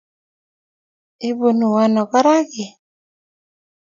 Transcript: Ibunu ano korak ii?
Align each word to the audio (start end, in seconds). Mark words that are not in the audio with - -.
Ibunu 1.29 1.67
ano 1.83 2.01
korak 2.11 2.49
ii? 2.65 2.71